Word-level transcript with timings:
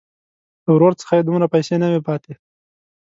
له 0.63 0.69
ورور 0.75 0.93
څخه 1.01 1.13
یې 1.17 1.23
دومره 1.25 1.45
پیسې 1.53 1.75
نه 1.81 1.87
وې 1.91 1.99
پاتې. 2.07 2.33